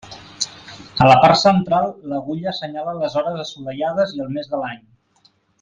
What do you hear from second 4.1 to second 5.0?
i el mes de l'any.